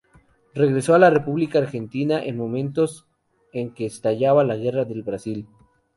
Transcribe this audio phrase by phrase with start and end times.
[0.55, 3.05] Regresó a la República Argentina en momentos
[3.53, 5.47] en que estallaba la Guerra del Brasil.